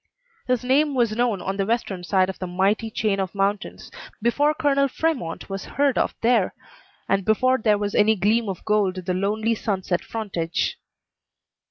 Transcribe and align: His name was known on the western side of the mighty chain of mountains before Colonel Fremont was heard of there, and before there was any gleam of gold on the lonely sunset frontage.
His 0.47 0.63
name 0.63 0.95
was 0.95 1.15
known 1.15 1.43
on 1.43 1.57
the 1.57 1.65
western 1.67 2.03
side 2.03 2.27
of 2.27 2.39
the 2.39 2.47
mighty 2.47 2.89
chain 2.89 3.19
of 3.19 3.35
mountains 3.35 3.91
before 4.19 4.55
Colonel 4.55 4.87
Fremont 4.87 5.47
was 5.47 5.65
heard 5.77 5.95
of 5.95 6.15
there, 6.21 6.55
and 7.07 7.23
before 7.23 7.59
there 7.59 7.77
was 7.77 7.93
any 7.93 8.15
gleam 8.15 8.49
of 8.49 8.65
gold 8.65 8.97
on 8.97 9.03
the 9.03 9.13
lonely 9.13 9.53
sunset 9.53 10.03
frontage. 10.03 10.79